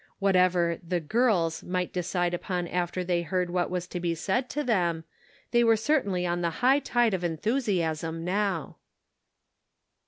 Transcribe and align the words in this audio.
Whatever" 0.17 0.79
the 0.83 0.99
girls," 0.99 1.61
might 1.61 1.93
decide 1.93 2.33
upon 2.33 2.67
after 2.67 3.03
they 3.03 3.21
heard 3.21 3.51
what 3.51 3.69
was 3.69 3.85
to 3.89 3.99
be 3.99 4.15
said 4.15 4.49
to 4.49 4.63
them, 4.63 5.03
they 5.51 5.63
were 5.63 5.77
certainly 5.77 6.25
on 6.25 6.41
the 6.41 6.49
high 6.65 6.79
tide 6.79 7.13
of 7.13 7.23
enthusiasm 7.23 8.25
now. 8.25 8.77